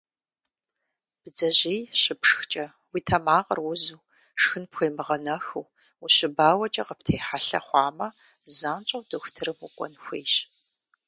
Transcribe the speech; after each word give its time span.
Бдзэжьей 1.21 1.79
щыпшхкӏэ, 2.01 2.65
уи 2.91 2.99
тэмакъыр 3.07 3.59
узу, 3.71 3.99
шхын 4.41 4.65
пхуемыгъэнэхыу, 4.71 5.71
ущыбауэкӏэ 6.05 6.83
къыптехьэлъэ 6.87 7.59
хъуамэ, 7.65 8.07
занщӏэу 8.57 9.05
дохутырым 9.09 9.57
укӏуэн 9.65 9.93
хуейщ. 10.03 10.33